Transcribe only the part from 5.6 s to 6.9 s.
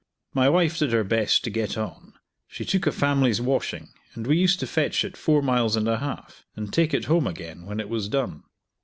and a half, and